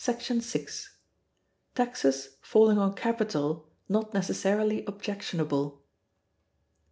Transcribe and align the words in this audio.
Taxes 1.75 2.37
falling 2.41 2.79
on 2.79 2.95
Capital 2.95 3.69
not 3.87 4.15
necessarily 4.15 4.83
objectionable. 4.85 5.83